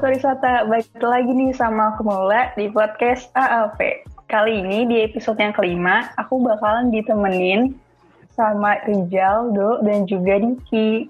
Sobat 0.00 0.16
Wisata, 0.16 0.64
balik 0.64 0.88
lagi 0.96 1.28
nih 1.28 1.52
sama 1.52 1.92
aku 1.92 2.08
Mula 2.08 2.56
di 2.56 2.72
podcast 2.72 3.28
AAP. 3.36 4.08
Kali 4.32 4.64
ini 4.64 4.88
di 4.88 5.04
episode 5.04 5.36
yang 5.36 5.52
kelima, 5.52 6.08
aku 6.16 6.40
bakalan 6.40 6.88
ditemenin 6.88 7.76
sama 8.32 8.80
Rijal, 8.88 9.52
Do, 9.52 9.84
dan 9.84 10.08
juga 10.08 10.40
Diki. 10.40 11.04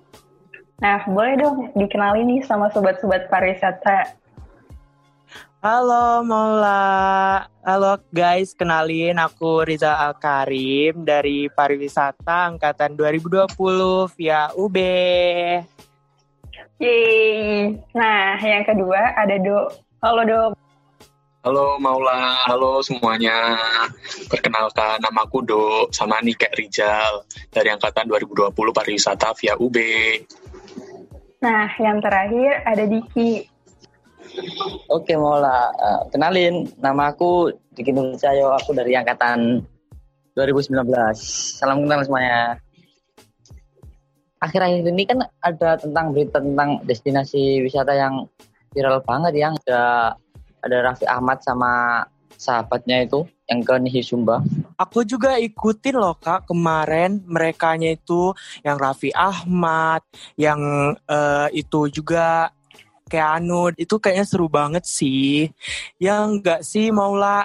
Nah, 0.82 1.06
boleh 1.06 1.38
dong 1.38 1.70
dikenalin 1.78 2.34
nih 2.34 2.42
sama 2.42 2.66
sobat-sobat 2.74 3.30
pariwisata. 3.30 4.18
Halo 5.62 6.26
Maula, 6.26 7.46
halo 7.62 7.94
guys, 8.10 8.58
kenalin 8.58 9.22
aku 9.22 9.70
Riza 9.70 10.02
Al 10.02 10.18
Karim 10.18 11.06
dari 11.06 11.46
pariwisata 11.46 12.58
angkatan 12.58 12.98
2020 12.98 13.54
via 14.18 14.50
UB. 14.58 14.76
Yeay. 16.80 17.76
Nah, 17.92 18.40
yang 18.40 18.64
kedua 18.64 19.12
ada 19.12 19.36
Do. 19.36 19.68
Halo 20.00 20.22
Do. 20.24 20.42
Halo 21.44 21.76
Maula, 21.76 22.40
halo 22.48 22.80
semuanya. 22.80 23.60
Perkenalkan 24.32 24.96
nama 25.04 25.28
aku 25.28 25.44
Do, 25.44 25.92
sama 25.92 26.24
nih 26.24 26.32
kayak 26.40 26.56
Rijal 26.56 27.28
dari 27.52 27.68
angkatan 27.68 28.08
2020 28.08 28.56
pariwisata 28.72 29.36
via 29.36 29.60
UB. 29.60 29.76
Nah, 31.44 31.68
yang 31.76 32.00
terakhir 32.00 32.64
ada 32.64 32.84
Diki. 32.88 33.44
Oke 34.88 35.20
Maula, 35.20 35.68
uh, 35.76 36.00
kenalin 36.08 36.64
nama 36.80 37.12
aku 37.12 37.52
Diki 37.76 37.92
Nurcayo, 37.92 38.56
aku 38.56 38.72
dari 38.72 38.96
angkatan 38.96 39.60
2019. 40.32 40.80
Salam 41.60 41.84
kenal 41.84 42.00
semuanya 42.08 42.56
akhir-akhir 44.40 44.88
ini 44.88 45.04
kan 45.04 45.18
ada 45.44 45.76
tentang 45.76 46.16
berita 46.16 46.40
tentang 46.40 46.80
destinasi 46.88 47.60
wisata 47.60 47.92
yang 47.92 48.24
viral 48.72 49.04
banget 49.04 49.36
yang 49.36 49.52
ada 49.68 50.14
ada 50.64 50.76
Raffi 50.84 51.06
Ahmad 51.08 51.44
sama 51.44 52.04
sahabatnya 52.40 53.04
itu 53.04 53.28
yang 53.52 53.60
ke 53.60 53.74
Nihisumba. 53.76 54.40
Aku 54.80 55.04
juga 55.04 55.36
ikutin 55.36 55.92
loh 55.92 56.16
kak 56.16 56.48
kemarin 56.48 57.20
merekanya 57.28 57.92
itu 57.92 58.32
yang 58.64 58.80
Raffi 58.80 59.12
Ahmad, 59.12 60.00
yang 60.40 60.60
uh, 61.04 61.48
itu 61.52 61.92
juga 61.92 62.48
kayak 63.10 63.30
Anu 63.42 63.74
itu 63.76 64.00
kayaknya 64.00 64.24
seru 64.24 64.48
banget 64.48 64.88
sih. 64.88 65.52
Yang 66.00 66.22
enggak 66.40 66.60
sih 66.64 66.88
Maula? 66.88 67.44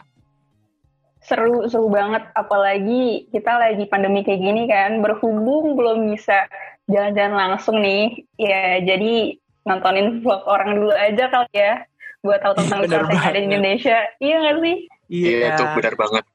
Seru, 1.25 1.65
seru 1.67 1.89
banget. 1.89 2.23
Apalagi 2.37 3.27
kita 3.33 3.57
lagi 3.57 3.83
pandemi 3.89 4.21
kayak 4.21 4.39
gini 4.45 4.63
kan, 4.69 5.01
berhubung 5.01 5.73
belum 5.73 6.13
bisa 6.13 6.45
jalan-jalan 6.85 7.35
langsung 7.35 7.81
nih, 7.81 8.25
ya 8.37 8.79
jadi 8.85 9.35
nontonin 9.65 10.21
vlog 10.21 10.45
orang 10.45 10.77
dulu 10.77 10.93
aja 10.93 11.25
kali 11.33 11.49
ya, 11.53 11.81
buat 12.21 12.41
tahu 12.41 12.53
tentang 12.61 12.85
wisata 12.85 13.09
yang 13.09 13.25
ada 13.25 13.39
di 13.41 13.45
Indonesia. 13.49 13.97
Iya 14.21 14.35
nggak 14.41 14.57
sih? 14.61 14.77
Iya, 15.09 15.29
yeah. 15.29 15.49
itu 15.53 15.63
benar 15.77 15.93
banget. 15.97 16.25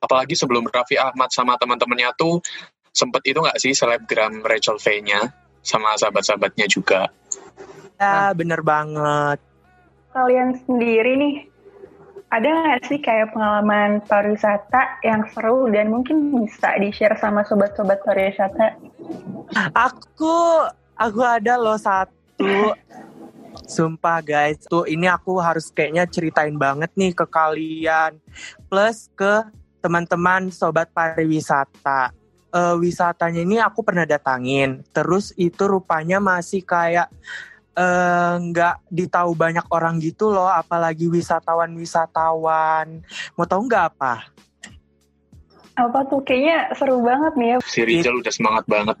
Apalagi 0.00 0.34
sebelum 0.38 0.64
Raffi 0.70 0.96
Ahmad 0.96 1.30
sama 1.34 1.58
teman-temannya 1.58 2.14
tuh 2.16 2.40
sempet 2.90 3.22
itu 3.26 3.38
nggak 3.38 3.58
sih 3.58 3.74
selebgram 3.74 4.42
Rachel 4.42 4.78
V-nya 4.78 5.30
sama 5.60 5.94
sahabat-sahabatnya 5.98 6.66
juga. 6.70 7.10
Ya, 8.00 8.32
bener 8.32 8.64
banget. 8.64 9.38
Kalian 10.10 10.56
sendiri 10.64 11.14
nih, 11.20 11.34
ada 12.30 12.46
nggak 12.46 12.86
sih 12.86 13.02
kayak 13.02 13.34
pengalaman 13.34 13.98
pariwisata 14.06 15.02
yang 15.02 15.26
seru 15.34 15.66
dan 15.66 15.90
mungkin 15.90 16.30
bisa 16.30 16.78
di-share 16.78 17.18
sama 17.18 17.42
sobat-sobat 17.42 18.06
pariwisata? 18.06 18.78
Aku, 19.74 20.62
aku 20.94 21.20
ada 21.26 21.58
loh 21.58 21.74
satu. 21.74 22.70
Sumpah 23.74 24.22
guys, 24.22 24.62
tuh 24.70 24.86
ini 24.86 25.10
aku 25.10 25.42
harus 25.42 25.74
kayaknya 25.74 26.06
ceritain 26.06 26.54
banget 26.54 26.90
nih 26.94 27.10
ke 27.10 27.26
kalian. 27.26 28.18
Plus 28.70 29.10
ke 29.18 29.50
teman-teman 29.82 30.54
sobat 30.54 30.86
pariwisata. 30.94 32.14
Uh, 32.50 32.74
wisatanya 32.78 33.42
ini 33.42 33.58
aku 33.58 33.82
pernah 33.82 34.06
datangin. 34.06 34.86
Terus 34.94 35.34
itu 35.34 35.66
rupanya 35.66 36.22
masih 36.22 36.62
kayak 36.62 37.10
nggak 38.40 38.76
uh, 38.76 38.82
ditahu 38.92 39.32
banyak 39.32 39.64
orang 39.72 39.96
gitu 40.02 40.28
loh, 40.28 40.48
apalagi 40.50 41.08
wisatawan-wisatawan. 41.08 43.00
Mau 43.36 43.46
tahu 43.48 43.62
nggak 43.66 43.84
apa? 43.96 44.28
Apa 45.78 46.04
tuh? 46.08 46.20
Kayaknya 46.20 46.76
seru 46.76 47.00
banget 47.00 47.32
nih 47.40 47.48
ya. 47.48 47.56
Si 47.64 47.80
Rizal 47.86 48.20
udah 48.20 48.32
semangat 48.34 48.64
banget. 48.68 48.96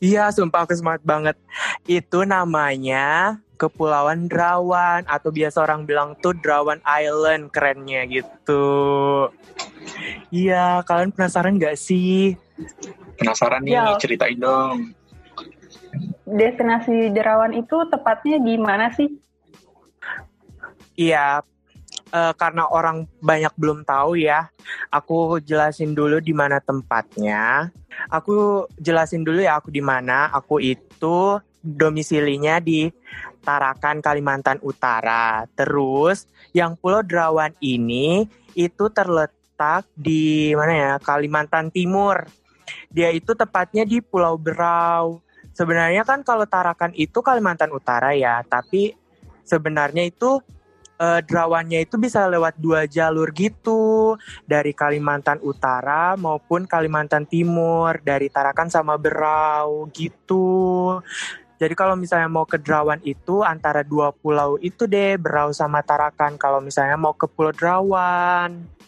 Iya, 0.00 0.32
sumpah 0.32 0.64
aku 0.64 0.74
semangat 0.74 1.04
banget. 1.04 1.36
Itu 1.84 2.24
namanya 2.24 3.38
Kepulauan 3.60 4.26
Derawan 4.26 5.04
atau 5.04 5.28
biasa 5.28 5.60
orang 5.60 5.84
bilang 5.84 6.16
tuh 6.18 6.32
Derawan 6.40 6.80
Island 6.82 7.52
kerennya 7.52 8.08
gitu. 8.08 8.64
Iya, 10.32 10.80
kalian 10.88 11.12
penasaran 11.12 11.60
nggak 11.60 11.76
sih? 11.76 12.34
Penasaran 13.20 13.60
nih, 13.62 13.76
ya. 13.76 14.00
ceritain 14.00 14.40
dong 14.40 14.96
destinasi 16.24 17.10
Derawan 17.10 17.56
itu 17.56 17.76
tepatnya 17.90 18.38
di 18.38 18.54
mana 18.56 18.92
sih? 18.94 19.08
Iya, 20.94 21.40
uh, 22.12 22.32
karena 22.36 22.68
orang 22.68 23.06
banyak 23.22 23.54
belum 23.56 23.86
tahu 23.86 24.20
ya, 24.20 24.50
aku 24.92 25.40
jelasin 25.42 25.94
dulu 25.94 26.20
di 26.20 26.34
mana 26.34 26.58
tempatnya. 26.60 27.70
Aku 28.10 28.66
jelasin 28.78 29.24
dulu 29.26 29.42
ya 29.42 29.58
aku 29.58 29.72
di 29.72 29.82
mana. 29.82 30.30
Aku 30.34 30.60
itu 30.60 31.40
domisilinya 31.60 32.58
di 32.60 32.88
Tarakan, 33.40 34.04
Kalimantan 34.04 34.60
Utara. 34.60 35.48
Terus 35.56 36.28
yang 36.52 36.76
Pulau 36.76 37.00
Derawan 37.00 37.52
ini 37.60 38.28
itu 38.52 38.92
terletak 38.92 39.88
di 39.96 40.52
mana 40.52 40.72
ya? 40.72 40.92
Kalimantan 41.00 41.72
Timur. 41.72 42.28
Dia 42.90 43.10
itu 43.10 43.34
tepatnya 43.34 43.82
di 43.88 43.98
Pulau 44.04 44.36
Berau. 44.36 45.22
Sebenarnya 45.54 46.06
kan 46.06 46.22
kalau 46.22 46.46
Tarakan 46.46 46.94
itu 46.94 47.20
Kalimantan 47.20 47.74
Utara 47.74 48.14
ya, 48.14 48.40
tapi 48.46 48.94
sebenarnya 49.42 50.06
itu 50.06 50.38
eh, 51.00 51.20
derawannya 51.26 51.82
itu 51.84 51.98
bisa 51.98 52.28
lewat 52.30 52.56
dua 52.60 52.86
jalur 52.86 53.34
gitu 53.34 54.14
dari 54.46 54.70
Kalimantan 54.70 55.42
Utara 55.42 56.14
maupun 56.14 56.70
Kalimantan 56.70 57.26
Timur 57.26 57.98
dari 58.00 58.30
Tarakan 58.30 58.70
sama 58.70 58.94
Berau 58.94 59.90
gitu. 59.90 61.00
Jadi 61.60 61.76
kalau 61.76 61.92
misalnya 61.92 62.24
mau 62.32 62.48
ke 62.48 62.56
Derawan 62.56 63.04
itu 63.04 63.44
antara 63.44 63.84
dua 63.84 64.16
pulau 64.16 64.56
itu 64.64 64.88
deh 64.88 65.20
Berau 65.20 65.52
sama 65.52 65.84
Tarakan. 65.84 66.40
Kalau 66.40 66.64
misalnya 66.64 66.96
mau 66.96 67.12
ke 67.12 67.28
Pulau 67.28 67.52
Derawan 67.52 68.79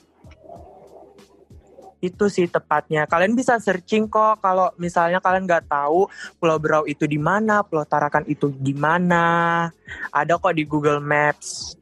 itu 2.02 2.26
sih 2.26 2.50
tepatnya. 2.50 3.06
Kalian 3.06 3.38
bisa 3.38 3.62
searching 3.62 4.10
kok 4.10 4.42
kalau 4.42 4.74
misalnya 4.74 5.22
kalian 5.22 5.46
nggak 5.46 5.70
tahu 5.70 6.10
Pulau 6.42 6.58
Berau 6.58 6.82
itu 6.82 7.06
di 7.06 7.16
mana, 7.16 7.62
Pulau 7.62 7.86
Tarakan 7.86 8.26
itu 8.26 8.50
di 8.50 8.74
mana. 8.74 9.70
Ada 10.10 10.36
kok 10.42 10.58
di 10.58 10.66
Google 10.66 10.98
Maps. 10.98 11.78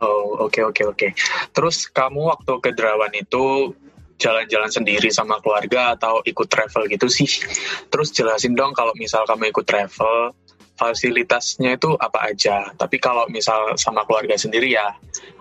Oh, 0.00 0.38
oke 0.46 0.56
okay, 0.56 0.62
oke 0.64 0.72
okay, 0.72 0.84
oke. 0.86 0.96
Okay. 0.96 1.10
Terus 1.50 1.90
kamu 1.90 2.30
waktu 2.30 2.52
ke 2.62 2.70
Derawan 2.72 3.12
itu 3.12 3.74
jalan-jalan 4.22 4.70
sendiri 4.70 5.10
sama 5.10 5.42
keluarga 5.42 5.98
atau 5.98 6.22
ikut 6.22 6.46
travel 6.46 6.86
gitu 6.88 7.10
sih? 7.10 7.28
Terus 7.90 8.14
jelasin 8.14 8.54
dong 8.54 8.72
kalau 8.72 8.94
misal 8.96 9.26
kamu 9.26 9.50
ikut 9.50 9.66
travel, 9.66 10.32
fasilitasnya 10.78 11.76
itu 11.76 11.98
apa 11.98 12.32
aja. 12.32 12.70
Tapi 12.78 12.96
kalau 13.02 13.26
misal 13.28 13.74
sama 13.76 14.06
keluarga 14.08 14.38
sendiri 14.38 14.72
ya, 14.72 14.94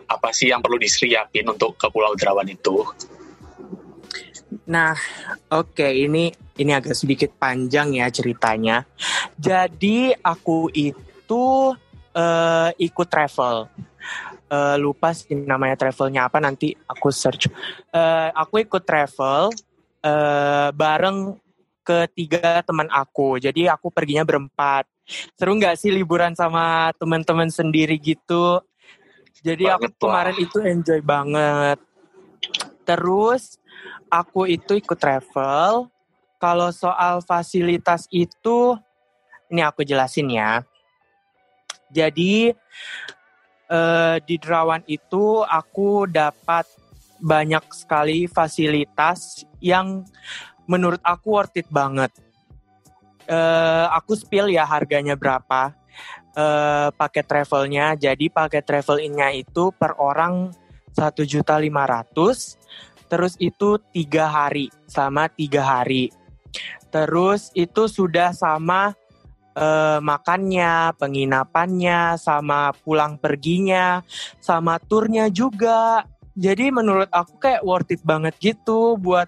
apa 0.09 0.34
sih 0.34 0.50
yang 0.50 0.59
perlu 0.59 0.75
diseriapin 0.75 1.46
untuk 1.46 1.78
ke 1.78 1.88
Pulau 1.94 2.17
Derawan 2.17 2.50
itu? 2.50 2.84
Nah, 4.65 4.97
oke 5.53 5.77
okay, 5.77 6.09
ini 6.09 6.34
ini 6.57 6.72
agak 6.73 6.97
sedikit 6.97 7.29
panjang 7.37 7.93
ya 7.93 8.09
ceritanya. 8.09 8.85
Jadi 9.37 10.13
aku 10.17 10.73
itu 10.73 11.73
uh, 12.13 12.69
ikut 12.78 13.07
travel. 13.07 13.69
Uh, 14.49 14.81
lupa 14.81 15.13
sih 15.13 15.37
namanya 15.37 15.78
travelnya 15.78 16.25
apa 16.25 16.41
nanti 16.41 16.73
aku 16.90 17.13
search. 17.13 17.46
Uh, 17.93 18.34
aku 18.34 18.66
ikut 18.66 18.81
travel 18.81 19.53
uh, 20.01 20.69
bareng 20.73 21.37
ketiga 21.85 22.66
teman 22.66 22.90
aku. 22.90 23.37
Jadi 23.37 23.69
aku 23.69 23.93
perginya 23.93 24.25
berempat. 24.25 24.90
Seru 25.37 25.57
nggak 25.57 25.78
sih 25.78 25.90
liburan 25.93 26.34
sama 26.37 26.93
teman-teman 26.97 27.49
sendiri 27.49 27.97
gitu? 27.97 28.61
Jadi 29.41 29.69
banget 29.69 29.93
aku 29.93 30.09
kemarin 30.09 30.37
itu 30.37 30.57
enjoy 30.61 30.99
banget. 31.02 31.79
Terus 32.90 33.62
aku 34.09 34.50
itu 34.50 34.82
ikut 34.82 34.97
travel. 34.97 35.94
Kalau 36.41 36.74
soal 36.74 37.22
fasilitas 37.22 38.09
itu, 38.09 38.74
ini 39.53 39.62
aku 39.62 39.86
jelasin 39.86 40.26
ya. 40.34 40.66
Jadi 41.94 42.50
eh, 43.70 44.18
di 44.26 44.36
Derawan 44.41 44.82
itu 44.90 45.46
aku 45.46 46.09
dapat 46.09 46.66
banyak 47.22 47.62
sekali 47.76 48.26
fasilitas 48.26 49.46
yang 49.62 50.02
menurut 50.66 51.03
aku 51.06 51.38
worth 51.38 51.62
it 51.62 51.70
banget. 51.70 52.09
Eh, 53.30 53.86
aku 53.94 54.18
spill 54.18 54.50
ya 54.50 54.66
harganya 54.66 55.14
berapa. 55.14 55.78
uh, 56.40 56.90
paket 56.96 57.26
travelnya. 57.28 58.00
Jadi 58.00 58.32
paket 58.32 58.64
travel 58.64 59.03
innya 59.03 59.34
itu 59.36 59.76
per 59.76 59.97
orang 60.00 60.53
satu 60.94 61.26
juta 61.26 61.58
lima 61.58 61.86
ratus. 61.86 62.58
Terus 63.09 63.34
itu 63.41 63.82
tiga 63.90 64.30
hari 64.30 64.70
sama 64.86 65.26
tiga 65.34 65.66
hari. 65.66 66.14
Terus 66.90 67.50
itu 67.53 67.90
sudah 67.90 68.34
sama 68.34 68.94
uh, 69.58 70.00
makannya, 70.02 70.94
penginapannya, 70.97 72.18
sama 72.22 72.74
pulang 72.86 73.18
perginya, 73.18 74.06
sama 74.41 74.78
turnya 74.78 75.30
juga. 75.30 76.06
Jadi 76.40 76.72
menurut 76.72 77.09
aku 77.12 77.36
kayak 77.41 77.66
worth 77.66 77.91
it 77.91 78.02
banget 78.06 78.38
gitu 78.40 78.96
buat 78.96 79.28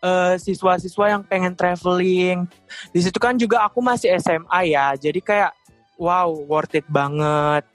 uh, 0.00 0.34
siswa-siswa 0.40 1.18
yang 1.18 1.22
pengen 1.26 1.52
traveling. 1.52 2.48
Di 2.90 3.00
situ 3.04 3.18
kan 3.20 3.36
juga 3.36 3.66
aku 3.68 3.84
masih 3.84 4.16
SMA 4.18 4.72
ya, 4.72 4.96
jadi 4.96 5.20
kayak 5.20 5.52
wow 6.00 6.32
worth 6.48 6.74
it 6.74 6.86
banget. 6.88 7.66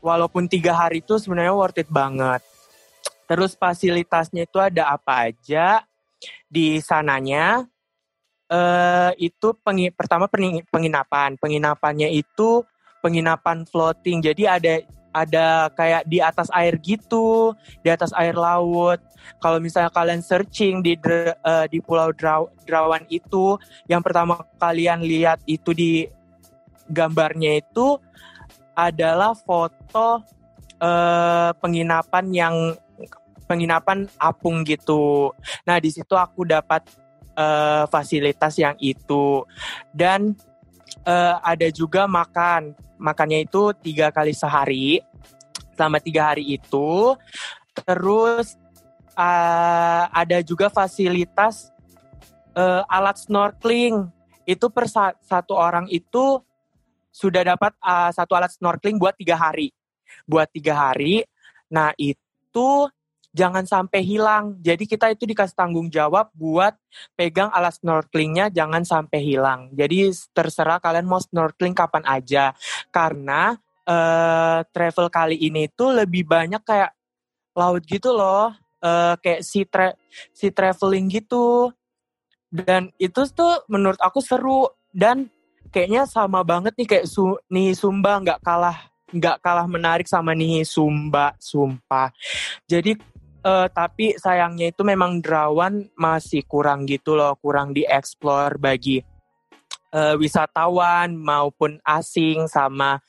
Walaupun 0.00 0.48
tiga 0.48 0.72
hari 0.72 1.04
itu 1.04 1.20
sebenarnya 1.20 1.52
worth 1.52 1.80
it 1.80 1.88
banget. 1.92 2.40
Terus 3.28 3.54
fasilitasnya 3.54 4.48
itu 4.48 4.58
ada 4.58 4.90
apa 4.96 5.30
aja 5.30 5.84
di 6.50 6.80
sananya? 6.80 7.68
Uh, 8.50 9.14
itu 9.14 9.54
pengi 9.62 9.94
pertama 9.94 10.26
penginapan. 10.66 11.38
Penginapannya 11.38 12.10
itu 12.10 12.66
penginapan 12.98 13.62
floating. 13.68 14.18
Jadi 14.24 14.42
ada 14.50 14.82
ada 15.10 15.70
kayak 15.74 16.06
di 16.06 16.22
atas 16.22 16.48
air 16.54 16.78
gitu, 16.82 17.54
di 17.82 17.90
atas 17.90 18.14
air 18.14 18.34
laut. 18.34 18.98
Kalau 19.42 19.58
misalnya 19.62 19.90
kalian 19.90 20.22
searching 20.22 20.82
di 20.82 20.96
uh, 20.96 21.66
di 21.66 21.78
Pulau 21.82 22.14
Derawan 22.66 23.04
itu, 23.10 23.58
yang 23.90 24.02
pertama 24.02 24.42
kalian 24.58 25.02
lihat 25.02 25.42
itu 25.46 25.70
di 25.74 26.06
gambarnya 26.90 27.62
itu 27.62 27.98
adalah 28.74 29.34
foto 29.34 30.22
uh, 30.80 31.50
penginapan 31.58 32.26
yang 32.32 32.56
penginapan 33.50 34.06
apung 34.14 34.62
gitu. 34.62 35.34
Nah 35.66 35.82
di 35.82 35.90
situ 35.90 36.14
aku 36.14 36.46
dapat 36.46 36.86
uh, 37.34 37.84
fasilitas 37.90 38.54
yang 38.62 38.78
itu. 38.78 39.42
Dan 39.90 40.38
uh, 41.02 41.36
ada 41.42 41.66
juga 41.74 42.06
makan. 42.06 42.78
Makannya 43.00 43.48
itu 43.48 43.74
tiga 43.80 44.12
kali 44.14 44.30
sehari 44.30 45.02
selama 45.74 45.98
tiga 45.98 46.30
hari 46.30 46.46
itu. 46.60 47.16
Terus 47.74 48.54
uh, 49.18 50.04
ada 50.12 50.38
juga 50.46 50.70
fasilitas 50.70 51.74
uh, 52.54 52.86
alat 52.86 53.18
snorkeling. 53.18 54.06
Itu 54.46 54.70
per 54.70 54.86
sa 54.86 55.16
satu 55.24 55.58
orang 55.58 55.90
itu 55.90 56.38
sudah 57.20 57.44
dapat 57.44 57.76
uh, 57.84 58.08
satu 58.08 58.32
alat 58.32 58.56
snorkeling 58.56 58.96
buat 58.96 59.12
tiga 59.12 59.36
hari 59.36 59.68
buat 60.24 60.48
tiga 60.48 60.88
hari 60.88 61.28
nah 61.68 61.92
itu 62.00 62.88
jangan 63.30 63.64
sampai 63.66 64.02
hilang. 64.02 64.58
Jadi 64.58 64.84
kita 64.86 65.10
itu 65.10 65.24
dikasih 65.26 65.54
tanggung 65.54 65.86
jawab 65.86 66.30
buat 66.34 66.74
pegang 67.14 67.50
alat 67.54 67.78
snorkelingnya 67.78 68.50
jangan 68.50 68.82
sampai 68.82 69.22
hilang. 69.22 69.70
Jadi 69.74 70.10
terserah 70.34 70.82
kalian 70.82 71.06
mau 71.06 71.22
snorkeling 71.22 71.74
kapan 71.74 72.04
aja. 72.06 72.54
Karena 72.90 73.54
uh, 73.86 74.60
travel 74.70 75.06
kali 75.08 75.36
ini 75.38 75.70
tuh 75.70 75.94
lebih 76.02 76.26
banyak 76.26 76.62
kayak 76.66 76.90
laut 77.54 77.82
gitu 77.86 78.10
loh. 78.14 78.54
Uh, 78.80 79.14
kayak 79.20 79.44
si 79.44 79.68
tra 79.68 79.92
si 80.34 80.50
traveling 80.50 81.06
gitu. 81.10 81.70
Dan 82.50 82.90
itu 82.98 83.22
tuh 83.30 83.62
menurut 83.70 84.00
aku 84.02 84.18
seru 84.18 84.66
dan 84.90 85.30
kayaknya 85.70 86.06
sama 86.06 86.42
banget 86.42 86.74
nih 86.76 86.86
kayak 86.86 87.06
su 87.06 87.38
nih 87.48 87.72
Sumba 87.74 88.18
nggak 88.20 88.42
kalah 88.42 88.90
nggak 89.10 89.42
kalah 89.42 89.66
menarik 89.66 90.06
sama 90.06 90.34
nih 90.34 90.62
Sumba, 90.62 91.34
sumpah. 91.38 92.14
Jadi 92.70 92.94
uh, 93.42 93.66
tapi 93.70 94.14
sayangnya 94.16 94.70
itu 94.70 94.82
memang 94.86 95.18
Derawan 95.18 95.90
masih 95.98 96.46
kurang 96.46 96.86
gitu 96.86 97.18
loh, 97.18 97.34
kurang 97.38 97.74
dieksplor 97.74 98.58
bagi 98.62 99.02
uh, 99.94 100.14
wisatawan 100.18 101.14
maupun 101.14 101.82
asing 101.82 102.46
sama 102.46 103.02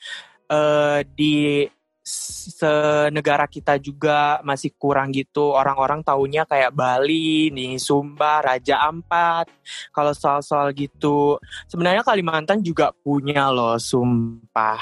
uh, 0.49 1.05
di 1.05 1.65
senegara 2.01 3.45
kita 3.45 3.77
juga 3.77 4.41
masih 4.41 4.73
kurang 4.73 5.13
gitu 5.13 5.53
orang-orang 5.53 6.01
taunya 6.01 6.43
kayak 6.49 6.73
Bali 6.73 7.53
nih 7.53 7.77
Sumba 7.77 8.41
Raja 8.41 8.81
Ampat 8.89 9.49
kalau 9.93 10.11
soal-soal 10.11 10.73
gitu 10.73 11.37
sebenarnya 11.69 12.01
Kalimantan 12.01 12.65
juga 12.65 12.89
punya 12.89 13.53
loh 13.53 13.77
sumpah 13.77 14.81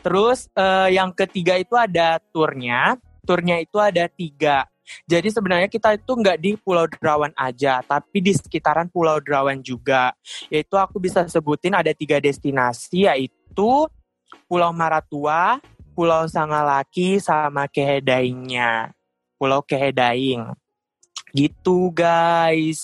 terus 0.00 0.48
uh, 0.56 0.88
yang 0.88 1.12
ketiga 1.12 1.60
itu 1.60 1.76
ada 1.76 2.16
turnya 2.32 2.96
turnya 3.30 3.62
itu 3.62 3.78
ada 3.78 4.10
tiga. 4.10 4.66
Jadi 5.06 5.30
sebenarnya 5.30 5.70
kita 5.70 5.94
itu 5.94 6.12
nggak 6.18 6.38
di 6.42 6.58
Pulau 6.58 6.90
Derawan 6.90 7.30
aja, 7.38 7.78
tapi 7.86 8.18
di 8.18 8.34
sekitaran 8.34 8.90
Pulau 8.90 9.22
Derawan 9.22 9.62
juga. 9.62 10.10
Yaitu 10.50 10.74
aku 10.74 10.98
bisa 10.98 11.30
sebutin 11.30 11.78
ada 11.78 11.94
tiga 11.94 12.18
destinasi, 12.18 13.06
yaitu 13.06 13.86
Pulau 14.50 14.74
Maratua, 14.74 15.62
Pulau 15.92 16.26
Sangalaki, 16.30 17.18
sama 17.18 17.66
Kehedaingnya. 17.66 18.94
Pulau 19.36 19.60
Kehedaing. 19.64 20.54
Gitu 21.34 21.90
guys. 21.92 22.80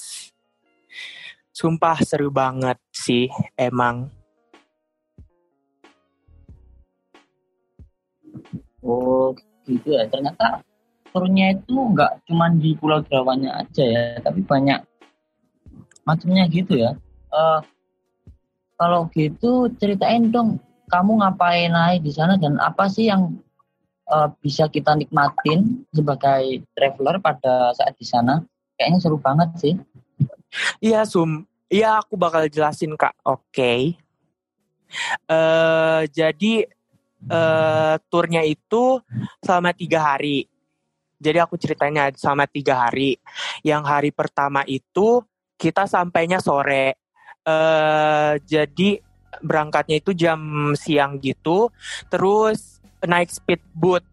Sumpah 1.53 1.99
seru 2.05 2.29
banget 2.29 2.77
sih 2.93 3.33
emang. 3.57 4.13
Oh, 8.87 9.35
gitu 9.67 9.99
ya 9.99 10.07
ternyata 10.07 10.63
turunnya 11.11 11.57
itu 11.57 11.75
nggak 11.75 12.29
cuma 12.29 12.53
di 12.53 12.77
Pulau 12.79 13.03
Derawannya 13.03 13.51
aja 13.51 13.83
ya 13.83 14.03
tapi 14.23 14.45
banyak 14.45 14.79
macamnya 16.07 16.47
gitu 16.47 16.79
ya 16.79 16.95
uh, 17.35 17.65
kalau 18.79 19.09
gitu 19.11 19.73
ceritain 19.81 20.31
dong 20.31 20.63
kamu 20.87 21.23
ngapain 21.23 21.71
naik 21.71 22.01
di 22.03 22.13
sana 22.15 22.39
dan 22.39 22.59
apa 22.63 22.87
sih 22.87 23.11
yang 23.11 23.37
uh, 24.11 24.29
bisa 24.39 24.71
kita 24.71 24.95
nikmatin 24.95 25.87
sebagai 25.91 26.63
traveler 26.73 27.19
pada 27.19 27.75
saat 27.75 27.95
di 27.99 28.07
sana 28.07 28.43
kayaknya 28.79 28.99
seru 29.03 29.19
banget 29.19 29.51
sih 29.59 29.75
iya 30.79 31.03
sum 31.03 31.45
iya 31.67 31.99
aku 31.99 32.15
bakal 32.15 32.47
jelasin 32.47 32.95
kak 32.95 33.15
oke 33.27 33.43
okay. 33.51 33.99
uh, 35.27 36.07
jadi 36.11 36.71
uh, 37.31 37.97
turnya 38.11 38.43
itu 38.47 39.01
selama 39.43 39.75
tiga 39.75 40.15
hari. 40.15 40.47
Jadi 41.17 41.39
aku 41.41 41.57
ceritanya 41.57 42.13
selama 42.13 42.45
tiga 42.45 42.87
hari. 42.87 43.17
Yang 43.65 43.83
hari 43.89 44.11
pertama 44.13 44.63
itu 44.69 45.25
kita 45.57 45.89
sampainya 45.89 46.39
sore. 46.39 47.01
Uh, 47.47 48.37
jadi 48.43 48.99
berangkatnya 49.43 50.01
itu 50.01 50.13
jam 50.17 50.39
siang 50.77 51.19
gitu. 51.21 51.73
Terus 52.09 52.81
naik 53.05 53.33
speedboat. 53.33 54.05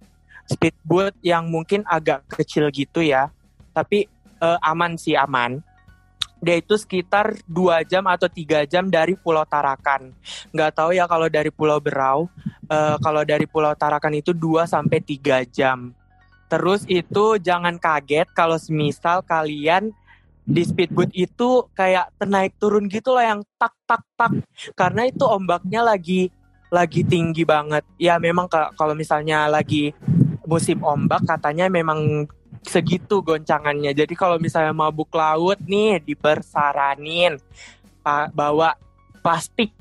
Speedboat 0.44 1.16
yang 1.24 1.48
mungkin 1.48 1.88
agak 1.88 2.28
kecil 2.28 2.68
gitu 2.74 3.00
ya. 3.00 3.32
Tapi 3.72 4.08
uh, 4.44 4.60
aman 4.60 5.00
sih 5.00 5.16
aman 5.16 5.64
dia 6.44 6.60
itu 6.60 6.76
sekitar 6.76 7.40
dua 7.48 7.88
jam 7.88 8.04
atau 8.04 8.28
tiga 8.28 8.68
jam 8.68 8.92
dari 8.92 9.16
Pulau 9.16 9.48
Tarakan. 9.48 10.12
Nggak 10.52 10.72
tahu 10.76 10.92
ya 10.92 11.08
kalau 11.08 11.32
dari 11.32 11.48
Pulau 11.48 11.80
Berau. 11.80 12.28
Uh, 12.68 13.00
kalau 13.00 13.24
dari 13.24 13.48
Pulau 13.48 13.72
Tarakan 13.72 14.20
itu 14.20 14.36
2 14.36 14.68
sampai 14.68 15.00
tiga 15.00 15.48
jam. 15.48 15.96
Terus 16.52 16.84
itu 16.86 17.40
jangan 17.40 17.80
kaget 17.80 18.28
kalau 18.36 18.60
semisal 18.60 19.24
kalian 19.24 19.96
di 20.44 20.64
speedboat 20.68 21.12
itu 21.16 21.72
kayak 21.72 22.12
naik 22.28 22.60
turun 22.60 22.92
gitu 22.92 23.16
loh 23.16 23.24
yang 23.24 23.40
tak 23.56 23.72
tak 23.88 24.04
tak 24.20 24.32
karena 24.76 25.08
itu 25.08 25.24
ombaknya 25.24 25.84
lagi 25.84 26.28
lagi 26.74 27.06
tinggi 27.06 27.46
banget. 27.46 27.86
Ya 28.02 28.18
memang 28.18 28.50
kalau 28.50 28.98
misalnya 28.98 29.46
lagi 29.46 29.94
musim 30.44 30.82
ombak 30.82 31.22
katanya 31.24 31.70
memang 31.70 32.26
segitu 32.66 33.22
goncangannya. 33.22 33.94
Jadi 33.94 34.18
kalau 34.18 34.42
misalnya 34.42 34.74
mabuk 34.74 35.14
laut 35.14 35.62
nih 35.64 36.02
dipersaranin 36.02 37.38
bawa 38.34 38.76
plastik 39.24 39.72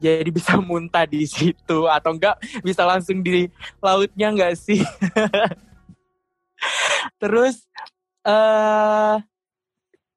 jadi 0.00 0.32
bisa 0.32 0.56
muntah 0.64 1.04
di 1.04 1.28
situ 1.28 1.86
atau 1.86 2.16
enggak 2.16 2.40
bisa 2.64 2.88
langsung 2.88 3.20
di 3.20 3.46
lautnya 3.78 4.32
enggak 4.32 4.56
sih? 4.56 4.80
Terus 7.20 7.68
eh 8.24 8.32
uh, 8.32 9.16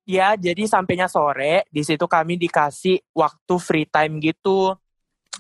ya 0.04 0.36
jadi 0.36 0.68
sampainya 0.68 1.08
sore 1.08 1.68
di 1.72 1.82
situ 1.84 2.04
kami 2.08 2.36
dikasih 2.36 3.00
waktu 3.16 3.56
free 3.60 3.88
time 3.88 4.20
gitu 4.20 4.76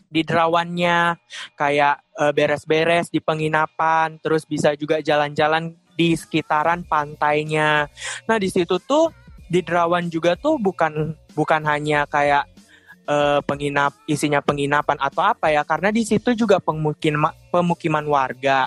di 0.07 0.21
derawannya 0.21 1.17
kayak 1.57 1.95
eh, 2.17 2.31
beres-beres 2.31 3.09
di 3.09 3.19
penginapan 3.19 4.21
terus 4.21 4.45
bisa 4.45 4.77
juga 4.77 5.01
jalan-jalan 5.01 5.73
di 5.93 6.17
sekitaran 6.17 6.85
pantainya. 6.85 7.85
Nah 8.25 8.37
di 8.41 8.49
situ 8.49 8.81
tuh 8.81 9.13
di 9.47 9.61
Derawan 9.61 10.09
juga 10.09 10.33
tuh 10.33 10.57
bukan 10.57 11.13
bukan 11.37 11.61
hanya 11.69 12.09
kayak 12.09 12.49
uh, 13.05 13.39
penginap 13.45 13.93
isinya 14.09 14.41
penginapan 14.41 14.97
atau 14.97 15.21
apa 15.21 15.53
ya 15.53 15.61
karena 15.61 15.93
di 15.93 16.01
situ 16.01 16.33
juga 16.33 16.57
pemukiman 16.57 17.29
pemukiman 17.53 18.05
warga 18.09 18.65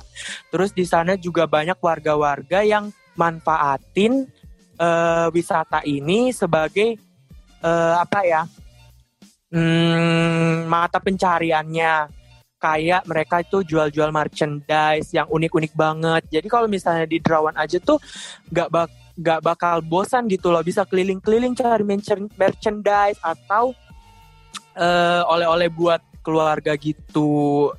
terus 0.54 0.70
di 0.70 0.86
sana 0.86 1.18
juga 1.18 1.50
banyak 1.50 1.78
warga-warga 1.80 2.62
yang 2.62 2.94
manfaatin 3.18 4.30
uh, 4.78 5.28
wisata 5.32 5.82
ini 5.84 6.30
sebagai 6.32 6.96
uh, 7.64 8.00
apa 8.00 8.20
ya 8.24 8.42
hmm, 9.52 10.68
mata 10.68 10.98
pencariannya. 11.00 12.24
Kayak 12.56 13.04
mereka 13.04 13.44
itu 13.44 13.60
jual-jual 13.62 14.08
merchandise 14.08 15.12
yang 15.12 15.28
unik-unik 15.28 15.76
banget. 15.76 16.22
Jadi 16.40 16.48
kalau 16.48 16.64
misalnya 16.66 17.04
di 17.04 17.20
Derawan 17.20 17.52
aja 17.52 17.76
tuh 17.76 18.00
nggak 18.48 18.68
bak 18.72 18.88
gak 19.16 19.40
bakal 19.44 19.80
bosan 19.84 20.28
gitu 20.28 20.52
loh. 20.52 20.64
Bisa 20.64 20.84
keliling-keliling 20.84 21.56
cari 21.56 21.84
merchandise 22.36 23.20
atau 23.20 23.72
uh, 24.76 25.22
oleh-oleh 25.28 25.68
buat 25.72 26.00
keluarga 26.20 26.76
gitu. 26.76 27.72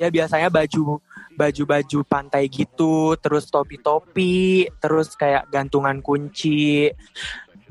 Ya 0.00 0.12
biasanya 0.12 0.52
baju 0.52 1.00
baju-baju 1.38 2.02
pantai 2.02 2.50
gitu 2.50 3.14
terus 3.22 3.46
topi-topi 3.46 4.66
terus 4.82 5.14
kayak 5.14 5.46
gantungan 5.54 6.02
kunci 6.02 6.90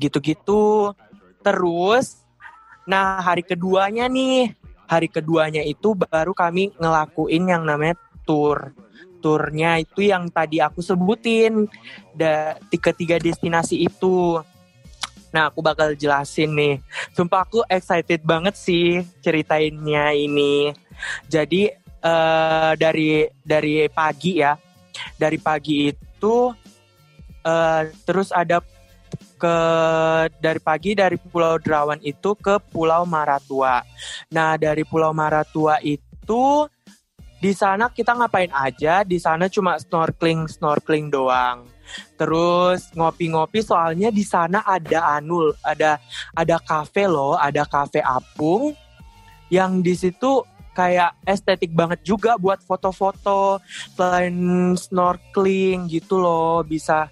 gitu-gitu 0.00 0.96
terus 1.44 2.24
nah 2.88 3.20
hari 3.20 3.44
keduanya 3.44 4.08
nih 4.08 4.56
hari 4.88 5.12
keduanya 5.12 5.60
itu 5.60 5.92
baru 5.92 6.32
kami 6.32 6.72
ngelakuin 6.80 7.44
yang 7.52 7.62
namanya 7.68 8.00
tour 8.24 8.72
turnya 9.20 9.76
itu 9.76 10.08
yang 10.08 10.32
tadi 10.32 10.64
aku 10.64 10.80
sebutin 10.80 11.68
da 12.16 12.56
tiga-tiga 12.72 13.20
destinasi 13.20 13.84
itu 13.84 14.40
Nah, 15.28 15.52
aku 15.52 15.60
bakal 15.60 15.92
jelasin 15.92 16.56
nih. 16.56 16.74
Sumpah 17.12 17.44
aku 17.44 17.60
excited 17.68 18.24
banget 18.24 18.56
sih 18.56 19.04
ceritainnya 19.20 20.16
ini. 20.16 20.72
Jadi 21.28 21.68
uh, 22.02 22.72
dari 22.74 23.26
dari 23.42 23.86
pagi 23.90 24.40
ya, 24.40 24.54
dari 25.16 25.38
pagi 25.38 25.90
itu 25.90 26.36
uh, 27.44 27.82
terus 28.06 28.34
ada 28.34 28.62
ke 29.38 29.56
dari 30.42 30.60
pagi 30.60 30.98
dari 30.98 31.14
Pulau 31.14 31.62
Derawan 31.62 32.02
itu 32.02 32.34
ke 32.34 32.58
Pulau 32.58 33.06
Maratua. 33.06 33.80
Nah, 34.34 34.58
dari 34.58 34.82
Pulau 34.82 35.14
Maratua 35.14 35.78
itu 35.80 36.66
di 37.38 37.54
sana 37.54 37.86
kita 37.88 38.18
ngapain 38.18 38.50
aja? 38.50 39.06
Di 39.06 39.22
sana 39.22 39.46
cuma 39.46 39.78
snorkeling 39.78 40.50
snorkeling 40.50 41.06
doang 41.08 41.78
terus 42.18 42.92
ngopi-ngopi 42.92 43.64
soalnya 43.64 44.12
di 44.12 44.24
sana 44.26 44.62
ada 44.66 45.16
anul 45.18 45.54
ada 45.64 45.96
ada 46.36 46.56
kafe 46.60 47.08
loh 47.08 47.38
ada 47.38 47.64
kafe 47.64 48.04
apung 48.04 48.76
yang 49.48 49.80
di 49.80 49.96
situ 49.96 50.44
kayak 50.78 51.18
estetik 51.26 51.74
banget 51.74 52.06
juga 52.06 52.38
buat 52.38 52.62
foto-foto 52.62 53.58
selain 53.98 54.30
snorkeling 54.78 55.90
gitu 55.90 56.22
loh 56.22 56.62
bisa 56.62 57.10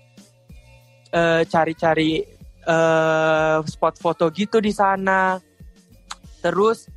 eh, 1.11 1.42
cari-cari 1.50 2.37
uh, 2.66 3.62
spot 3.64 3.94
foto 3.99 4.28
gitu 4.35 4.58
di 4.58 4.75
sana. 4.75 5.38
Terus 6.42 6.90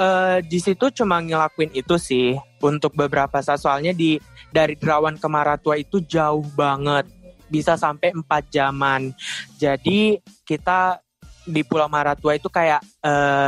uh, 0.00 0.40
di 0.44 0.58
situ 0.60 0.92
cuma 0.92 1.20
ngelakuin 1.24 1.72
itu 1.76 1.96
sih 2.00 2.36
untuk 2.60 2.96
beberapa 2.96 3.40
saat. 3.44 3.60
Soalnya 3.62 3.92
di 3.92 4.20
dari 4.48 4.74
Derawan 4.74 5.16
ke 5.20 5.28
Maratua 5.28 5.76
itu 5.76 6.00
jauh 6.04 6.44
banget 6.56 7.08
bisa 7.48 7.76
sampai 7.76 8.12
4 8.12 8.24
jaman. 8.52 9.12
Jadi 9.56 10.20
kita 10.44 11.00
di 11.48 11.64
Pulau 11.64 11.88
Maratua 11.88 12.36
itu 12.36 12.52
kayak 12.52 12.84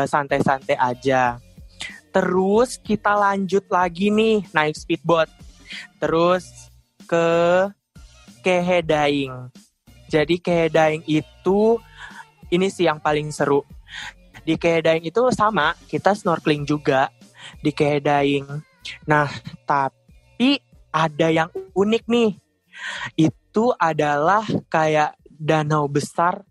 santai 0.08 0.40
santai-santai 0.40 0.76
aja 0.80 1.36
terus 2.10 2.76
kita 2.78 3.14
lanjut 3.14 3.64
lagi 3.70 4.10
nih 4.10 4.44
naik 4.50 4.74
speedboat 4.76 5.30
terus 6.02 6.70
ke 7.06 7.28
Kehedaing 8.42 9.50
jadi 10.10 10.34
Kehedaing 10.38 11.06
itu 11.06 11.78
ini 12.50 12.66
sih 12.70 12.86
yang 12.90 12.98
paling 12.98 13.30
seru 13.30 13.62
di 14.42 14.58
Kehedaing 14.58 15.06
itu 15.06 15.20
sama 15.30 15.78
kita 15.86 16.14
snorkeling 16.14 16.66
juga 16.66 17.08
di 17.62 17.70
Kehedaing 17.70 18.46
nah 19.06 19.30
tapi 19.64 20.58
ada 20.90 21.30
yang 21.30 21.48
unik 21.74 22.04
nih. 22.06 22.30
Itu 23.14 23.74
adalah 23.78 24.44
kayak 24.70 25.16
danau 25.26 25.86
besar 25.86 26.42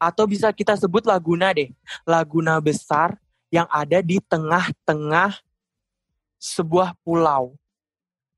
atau 0.00 0.24
bisa 0.24 0.48
kita 0.54 0.78
sebut 0.78 1.04
laguna 1.04 1.52
deh. 1.52 1.70
Laguna 2.06 2.58
besar 2.62 3.18
yang 3.50 3.66
ada 3.68 3.98
di 4.00 4.22
tengah-tengah 4.22 5.38
sebuah 6.40 6.96
pulau. 7.04 7.58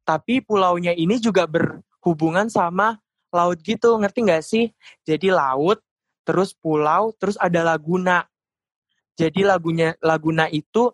Tapi 0.02 0.42
pulaunya 0.42 0.90
ini 0.96 1.22
juga 1.22 1.46
berhubungan 1.46 2.50
sama 2.50 2.98
laut 3.30 3.62
gitu, 3.62 3.94
ngerti 3.96 4.18
nggak 4.26 4.44
sih? 4.44 4.74
Jadi 5.06 5.30
laut, 5.30 5.78
terus 6.26 6.50
pulau, 6.52 7.14
terus 7.16 7.38
ada 7.38 7.62
laguna. 7.62 8.26
Jadi 9.14 9.46
lagunya 9.46 9.94
laguna 10.02 10.50
itu 10.50 10.90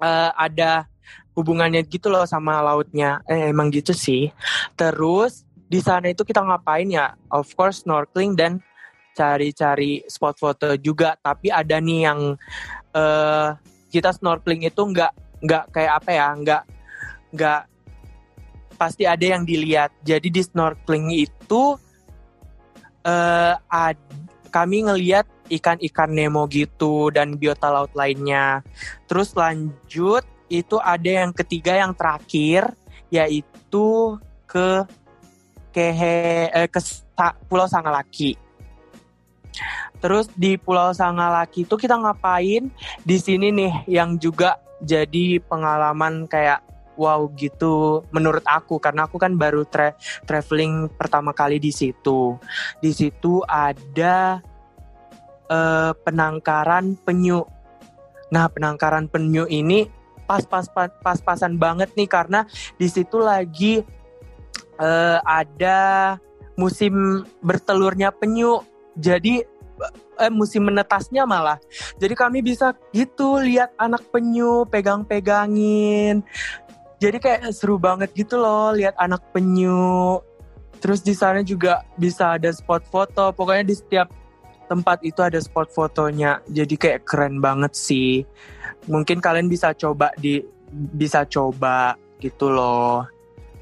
uh, 0.00 0.30
ada 0.32 0.88
hubungannya 1.36 1.84
gitu 1.84 2.08
loh 2.08 2.24
sama 2.24 2.62
lautnya. 2.62 3.20
Eh, 3.28 3.50
emang 3.50 3.68
gitu 3.68 3.92
sih. 3.92 4.30
Terus 4.78 5.44
di 5.68 5.82
sana 5.82 6.08
itu 6.08 6.22
kita 6.24 6.40
ngapain 6.40 6.88
ya? 6.88 7.18
Of 7.28 7.52
course 7.58 7.84
snorkeling 7.84 8.38
dan 8.38 8.62
cari-cari 9.14 10.02
spot 10.06 10.38
foto 10.40 10.74
juga. 10.78 11.18
Tapi 11.20 11.50
ada 11.50 11.78
nih 11.82 12.00
yang 12.08 12.20
uh, 12.94 13.58
kita 13.90 14.14
snorkeling 14.14 14.66
itu 14.66 14.80
nggak 14.80 15.12
nggak 15.44 15.64
kayak 15.74 15.92
apa 16.02 16.10
ya? 16.10 16.28
Nggak 16.34 16.62
nggak 17.34 17.62
pasti 18.78 19.04
ada 19.04 19.24
yang 19.24 19.42
dilihat. 19.42 19.90
Jadi 20.02 20.28
di 20.30 20.42
snorkeling 20.42 21.14
itu 21.14 21.78
uh, 23.04 23.54
ad, 23.68 23.98
kami 24.50 24.86
ngelihat 24.86 25.26
ikan-ikan 25.50 26.10
Nemo 26.10 26.48
gitu 26.48 27.12
dan 27.12 27.36
biota 27.36 27.68
laut 27.68 27.92
lainnya. 27.92 28.64
Terus 29.10 29.36
lanjut 29.36 30.24
itu 30.48 30.76
ada 30.80 31.10
yang 31.24 31.32
ketiga 31.34 31.74
yang 31.76 31.92
terakhir 31.92 32.72
yaitu 33.10 34.18
ke 34.46 34.86
Kehe 35.74 36.46
eh, 36.54 36.70
ke 36.70 36.78
Pulau 37.50 37.66
Sangalaki. 37.66 38.38
Terus 40.04 40.28
di 40.36 40.60
Pulau 40.60 40.92
Sangalaki 40.92 41.64
itu 41.64 41.80
kita 41.80 41.96
ngapain? 41.96 42.68
Di 43.00 43.16
sini 43.16 43.48
nih 43.48 43.88
yang 43.88 44.20
juga 44.20 44.60
jadi 44.84 45.40
pengalaman 45.40 46.28
kayak 46.28 46.60
wow 47.00 47.24
gitu 47.34 48.04
menurut 48.12 48.44
aku 48.44 48.76
karena 48.76 49.08
aku 49.08 49.16
kan 49.16 49.34
baru 49.34 49.64
tra 49.64 49.96
traveling 50.28 50.92
pertama 50.92 51.32
kali 51.32 51.56
di 51.56 51.72
situ. 51.72 52.36
Di 52.84 52.92
situ 52.92 53.40
ada 53.48 54.44
uh, 55.48 55.96
penangkaran 56.04 57.00
penyu. 57.00 57.48
Nah, 58.28 58.52
penangkaran 58.52 59.08
penyu 59.08 59.48
ini 59.48 59.88
pas-pas 60.28 60.68
pas-pasan 61.00 61.56
banget 61.56 61.92
nih 61.96 62.08
karena 62.12 62.44
di 62.76 62.92
situ 62.92 63.20
lagi 63.24 63.80
uh, 64.76 65.18
ada 65.24 65.80
musim 66.60 67.24
bertelurnya 67.40 68.12
penyu. 68.12 68.60
Jadi 68.94 69.42
eh, 70.18 70.32
musim 70.32 70.66
menetasnya 70.66 71.24
malah. 71.24 71.58
Jadi 71.98 72.14
kami 72.14 72.40
bisa 72.40 72.72
gitu 72.94 73.40
lihat 73.40 73.74
anak 73.78 74.06
penyu 74.10 74.64
pegang-pegangin. 74.68 76.22
Jadi 77.02 77.16
kayak 77.20 77.52
seru 77.52 77.76
banget 77.76 78.14
gitu 78.16 78.38
loh 78.38 78.72
lihat 78.72 78.94
anak 78.96 79.20
penyu. 79.34 80.22
Terus 80.78 81.00
di 81.00 81.16
sana 81.16 81.40
juga 81.40 81.84
bisa 81.96 82.36
ada 82.36 82.48
spot 82.52 82.84
foto. 82.88 83.32
Pokoknya 83.32 83.64
di 83.66 83.74
setiap 83.76 84.08
tempat 84.70 85.00
itu 85.04 85.20
ada 85.20 85.36
spot 85.40 85.68
fotonya. 85.72 86.40
Jadi 86.48 86.74
kayak 86.76 87.04
keren 87.04 87.40
banget 87.40 87.72
sih 87.76 88.24
mungkin 88.88 89.20
kalian 89.20 89.48
bisa 89.48 89.72
coba 89.72 90.12
di 90.16 90.40
bisa 90.72 91.24
coba 91.28 91.96
gitu 92.20 92.52
loh. 92.52 93.08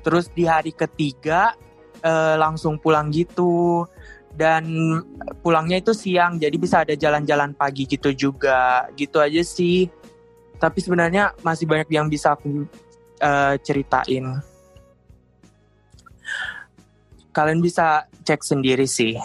Terus 0.03 0.31
di 0.35 0.47
hari 0.47 0.75
ketiga 0.75 1.55
eh, 2.03 2.35
langsung 2.39 2.79
pulang 2.83 3.11
gitu 3.15 3.87
dan 4.33 4.65
pulangnya 5.45 5.81
itu 5.81 5.93
siang 5.93 6.41
jadi 6.41 6.57
bisa 6.57 6.85
ada 6.85 6.97
jalan-jalan 6.97 7.53
pagi 7.53 7.85
gitu 7.85 8.13
juga 8.17 8.89
gitu 8.97 9.21
aja 9.21 9.45
sih. 9.45 9.89
Tapi 10.57 10.79
sebenarnya 10.79 11.35
masih 11.43 11.67
banyak 11.67 11.91
yang 11.91 12.07
bisa 12.07 12.33
aku 12.33 12.65
eh, 13.21 13.55
ceritain. 13.61 14.41
Kalian 17.33 17.61
bisa 17.65 18.05
cek 18.25 18.45
sendiri 18.45 18.85
sih. 18.85 19.17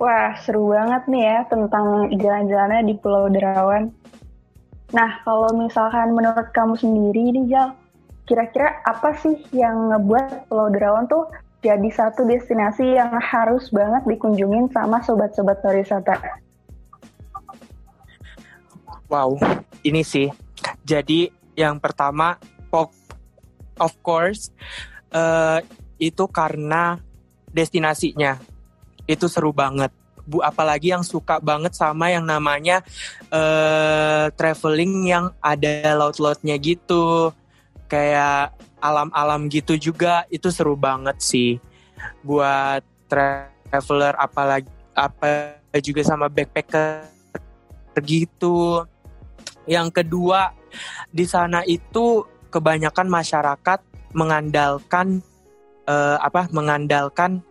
Wah, 0.00 0.32
seru 0.40 0.72
banget 0.72 1.12
nih 1.12 1.22
ya 1.28 1.38
tentang 1.44 2.08
jalan-jalannya 2.08 2.88
di 2.88 2.94
Pulau 2.96 3.28
Derawan. 3.28 3.92
Nah, 4.96 5.10
kalau 5.22 5.52
misalkan 5.52 6.16
menurut 6.16 6.48
kamu 6.56 6.74
sendiri 6.74 7.36
nih, 7.36 7.44
Jal, 7.52 7.76
kira-kira 8.30 8.78
apa 8.86 9.18
sih 9.18 9.42
yang 9.50 9.90
ngebuat 9.90 10.46
Pulau 10.46 10.70
Derawan 10.70 11.10
tuh 11.10 11.26
jadi 11.58 11.90
satu 11.90 12.22
destinasi 12.30 12.94
yang 12.94 13.10
harus 13.18 13.74
banget 13.74 14.06
dikunjungin 14.06 14.70
sama 14.70 15.02
sobat-sobat 15.02 15.58
pariwisata? 15.58 16.14
Wow, 19.10 19.34
ini 19.82 20.06
sih. 20.06 20.30
Jadi 20.86 21.26
yang 21.58 21.82
pertama, 21.82 22.38
of 22.70 23.92
course, 24.06 24.54
uh, 25.10 25.58
itu 25.98 26.24
karena 26.30 27.02
destinasinya 27.50 28.38
itu 29.10 29.26
seru 29.26 29.50
banget. 29.50 29.90
Bu, 30.22 30.38
apalagi 30.46 30.94
yang 30.94 31.02
suka 31.02 31.42
banget 31.42 31.74
sama 31.74 32.14
yang 32.14 32.22
namanya 32.22 32.86
uh, 33.34 34.30
traveling 34.38 35.10
yang 35.10 35.34
ada 35.42 35.98
laut-lautnya 35.98 36.54
gitu, 36.62 37.34
kayak 37.90 38.54
alam-alam 38.78 39.50
gitu 39.50 39.74
juga 39.76 40.24
itu 40.30 40.48
seru 40.48 40.78
banget 40.78 41.18
sih 41.18 41.58
buat 42.22 42.80
traveler 43.10 44.14
apalagi 44.16 44.70
apa 44.94 45.58
juga 45.82 46.06
sama 46.06 46.30
backpacker 46.30 47.04
gitu. 48.00 48.86
Yang 49.68 50.02
kedua 50.02 50.54
di 51.10 51.26
sana 51.26 51.66
itu 51.66 52.24
kebanyakan 52.48 53.10
masyarakat 53.10 53.80
mengandalkan 54.14 55.22
uh, 55.86 56.18
apa 56.18 56.50
mengandalkan 56.50 57.42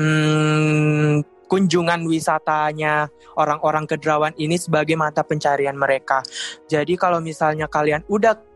hmm, 0.00 1.24
kunjungan 1.48 2.08
wisatanya 2.08 3.12
orang-orang 3.36 3.84
Kedrawan 3.84 4.34
ini 4.40 4.56
sebagai 4.56 4.96
mata 4.96 5.20
pencarian 5.20 5.76
mereka. 5.76 6.24
Jadi 6.66 6.96
kalau 6.96 7.20
misalnya 7.20 7.68
kalian 7.68 8.00
udah 8.08 8.53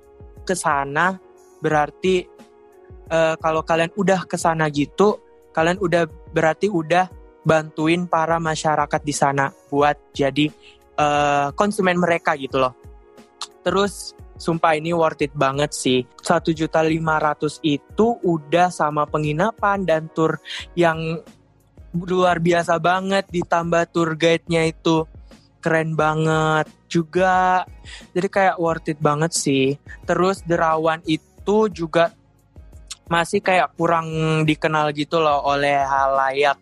ke 0.48 0.56
sana, 0.56 1.20
berarti 1.60 2.24
uh, 3.12 3.36
kalau 3.36 3.60
kalian 3.60 3.92
udah 3.92 4.24
ke 4.24 4.40
sana 4.40 4.72
gitu, 4.72 5.20
kalian 5.52 5.76
udah 5.76 6.08
berarti 6.32 6.72
udah 6.72 7.12
bantuin 7.44 8.08
para 8.08 8.40
masyarakat 8.40 9.00
di 9.04 9.12
sana 9.12 9.52
buat 9.68 10.16
jadi 10.16 10.48
uh, 10.96 11.52
konsumen 11.52 12.00
mereka 12.00 12.32
gitu 12.40 12.56
loh. 12.56 12.72
Terus 13.60 14.16
sumpah 14.38 14.78
ini 14.78 14.94
worth 14.96 15.28
it 15.28 15.34
banget 15.36 15.74
sih. 15.74 16.06
Satu 16.24 16.54
juta 16.54 16.80
lima 16.80 17.20
ratus 17.20 17.60
itu 17.60 18.16
udah 18.22 18.72
sama 18.72 19.04
penginapan 19.04 19.84
dan 19.84 20.08
tour 20.08 20.40
yang 20.72 21.20
luar 21.92 22.38
biasa 22.38 22.76
banget 22.78 23.26
ditambah 23.32 23.90
tour 23.90 24.14
guide-nya 24.14 24.68
itu 24.68 25.08
keren 25.58 25.94
banget 25.98 26.66
juga. 26.86 27.66
Jadi 28.14 28.28
kayak 28.30 28.56
worth 28.58 28.90
it 28.90 28.98
banget 28.98 29.32
sih. 29.34 29.76
Terus 30.06 30.42
Derawan 30.46 31.02
itu 31.04 31.68
juga 31.70 32.14
masih 33.08 33.40
kayak 33.40 33.72
kurang 33.74 34.08
dikenal 34.44 34.92
gitu 34.92 35.16
loh 35.16 35.40
oleh 35.48 35.80
halayak 35.80 36.60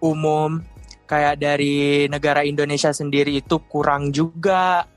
umum 0.00 0.64
kayak 1.04 1.36
dari 1.36 2.08
negara 2.08 2.40
Indonesia 2.40 2.88
sendiri 2.88 3.36
itu 3.36 3.60
kurang 3.68 4.08
juga 4.08 4.88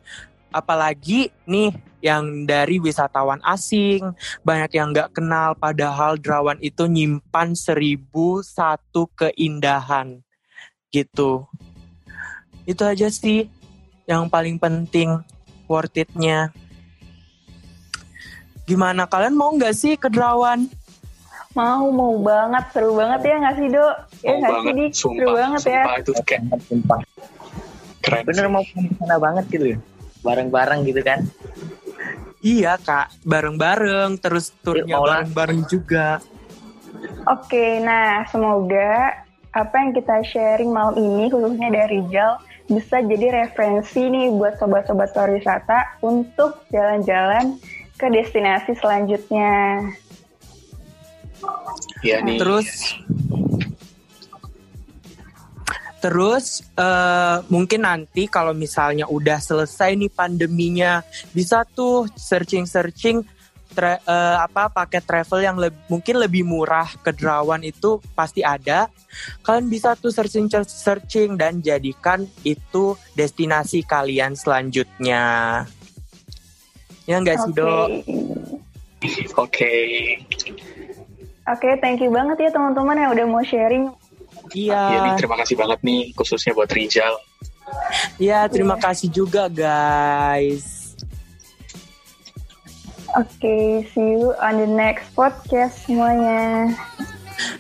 apalagi 0.52 1.32
nih 1.48 1.72
yang 2.04 2.50
dari 2.50 2.82
wisatawan 2.82 3.40
asing, 3.46 4.12
banyak 4.44 4.72
yang 4.76 4.92
nggak 4.92 5.16
kenal, 5.16 5.56
padahal 5.56 6.20
Derawan 6.20 6.60
itu 6.60 6.90
nyimpan 6.90 7.56
seribu 7.56 8.44
satu 8.44 9.08
keindahan 9.16 10.20
gitu. 10.92 11.48
Itu 12.66 12.86
aja 12.86 13.08
sih 13.10 13.50
yang 14.06 14.30
paling 14.30 14.58
penting 14.62 15.22
worth 15.66 15.96
it-nya. 15.96 16.52
Gimana 18.68 19.10
kalian 19.10 19.36
mau 19.36 19.52
nggak 19.56 19.76
sih 19.76 19.94
ke 19.98 20.08
Derawan? 20.08 20.70
Mau, 21.52 21.92
mau 21.92 22.16
banget, 22.24 22.64
seru 22.72 22.96
banget 22.96 23.28
ya 23.28 23.36
nggak 23.44 23.56
sih 23.60 23.68
Dok? 23.68 23.96
Ya 24.24 24.32
nggak 24.40 24.52
sih 24.56 24.72
Dik? 24.72 24.92
Sumpah, 24.96 25.16
seru 25.20 25.30
banget 25.36 25.62
ya. 25.62 25.84
sumpah, 25.84 25.96
itu 26.00 26.12
kayak 26.24 26.42
sumpah. 26.64 27.00
keren. 28.02 28.24
Bener 28.26 28.46
mau 28.50 28.64
ke 28.66 28.80
sana 28.98 29.16
banget 29.20 29.46
gitu 29.52 29.66
ya. 29.76 29.78
Bareng-bareng 30.24 30.80
gitu 30.88 31.02
kan. 31.04 31.20
Iya 32.42 32.74
kak, 32.82 33.14
bareng-bareng, 33.22 34.18
terus 34.18 34.50
turnya 34.66 34.98
bareng-bareng 34.98 35.62
juga. 35.70 36.18
Oke, 37.30 37.78
nah 37.86 38.26
semoga 38.34 39.22
apa 39.54 39.76
yang 39.78 39.92
kita 39.94 40.24
sharing 40.26 40.72
malam 40.74 40.96
ini 40.98 41.30
khususnya 41.30 41.70
dari 41.70 42.02
Rijal 42.02 42.40
bisa 42.72 43.04
jadi 43.04 43.46
referensi 43.46 44.08
nih 44.08 44.32
buat 44.32 44.56
sobat-sobat 44.56 45.12
pariwisata 45.12 46.00
untuk 46.00 46.64
jalan-jalan 46.72 47.60
ke 48.00 48.08
destinasi 48.08 48.74
selanjutnya. 48.80 49.84
Iya 52.02 52.24
nih. 52.24 52.40
Terus 52.40 52.68
Terus 56.02 56.66
uh, 56.82 57.46
mungkin 57.46 57.86
nanti 57.86 58.26
kalau 58.26 58.58
misalnya 58.58 59.06
udah 59.06 59.38
selesai 59.38 59.94
nih 59.94 60.10
pandeminya, 60.10 61.06
bisa 61.30 61.62
tuh 61.62 62.10
searching-searching 62.18 63.22
tra- 63.72 64.04
uh, 64.04 64.44
apa 64.44 64.70
paket 64.70 65.04
travel 65.04 65.40
yang 65.42 65.58
lebih, 65.58 65.80
mungkin 65.88 66.16
lebih 66.20 66.44
murah 66.46 66.88
ke 67.02 67.16
Derawan 67.16 67.64
itu 67.64 67.98
pasti 68.14 68.44
ada. 68.44 68.92
Kalian 69.44 69.68
bisa 69.68 69.96
tuh 69.96 70.12
searching-searching 70.12 71.36
dan 71.40 71.60
jadikan 71.64 72.28
itu 72.44 72.96
destinasi 73.16 73.84
kalian 73.84 74.36
selanjutnya. 74.36 75.24
Ya 77.10 77.16
nggak 77.18 77.38
sih, 77.42 77.52
Oke. 77.52 77.58
Dok? 77.60 77.88
Oke. 79.42 79.74
Oke, 81.50 81.70
thank 81.82 82.00
you 82.00 82.14
banget 82.14 82.38
ya 82.38 82.50
teman-teman 82.54 82.96
yang 82.96 83.12
udah 83.12 83.26
mau 83.26 83.44
sharing. 83.44 83.90
Iya. 84.54 84.78
Iya 84.78 84.98
nih, 85.04 85.14
terima 85.18 85.36
kasih 85.42 85.56
banget 85.58 85.80
nih 85.82 86.02
khususnya 86.14 86.52
buat 86.54 86.70
Rijal. 86.70 87.18
Iya, 88.22 88.48
terima 88.52 88.76
kasih 88.78 89.08
juga 89.10 89.48
guys. 89.48 90.81
Oke, 93.18 93.84
see 93.92 94.08
you 94.16 94.32
on 94.40 94.60
the 94.60 94.68
next 94.68 95.12
podcast 95.16 95.84
semuanya. 95.84 96.72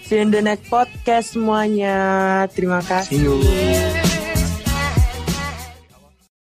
See 0.05 0.15
you 0.15 0.23
in 0.23 0.31
the 0.31 0.43
next 0.43 0.71
podcast 0.71 1.35
semuanya. 1.35 2.47
Terima 2.51 2.79
kasih. 2.83 3.09
See 3.11 3.23
you. 3.23 4.11